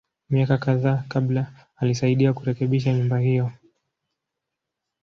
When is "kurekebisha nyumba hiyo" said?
2.33-3.51